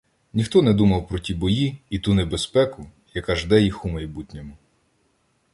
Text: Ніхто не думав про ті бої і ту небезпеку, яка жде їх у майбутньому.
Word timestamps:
Ніхто 0.33 0.61
не 0.61 0.73
думав 0.73 1.07
про 1.07 1.19
ті 1.19 1.33
бої 1.33 1.77
і 1.89 1.99
ту 1.99 2.13
небезпеку, 2.13 2.89
яка 3.13 3.35
жде 3.35 3.61
їх 3.61 3.85
у 3.85 3.89
майбутньому. 3.89 4.57